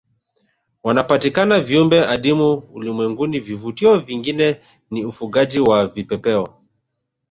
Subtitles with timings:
[0.83, 6.55] Wanapatikana viumbe adimu ulimwenguni vivutio vingine ni ufugaji wa vipepeo